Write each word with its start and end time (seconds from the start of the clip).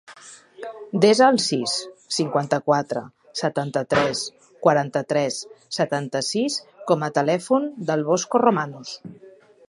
Desa 1.03 1.25
el 1.31 1.35
sis, 1.47 1.73
cinquanta-quatre, 2.15 3.03
setanta-tres, 3.41 4.23
quaranta-tres, 4.67 5.37
setanta-sis 5.77 6.55
com 6.93 7.05
a 7.09 7.11
telèfon 7.19 7.69
del 7.91 8.05
Bosco 8.09 8.43
Romanos. 8.45 8.95